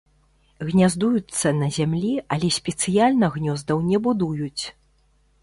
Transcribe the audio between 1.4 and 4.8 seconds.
на зямлі, але спецыяльна гнёздаў не будуюць.